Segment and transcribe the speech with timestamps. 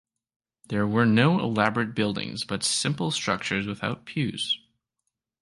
[0.67, 4.59] These were no elaborate buildings but simple structures without pews.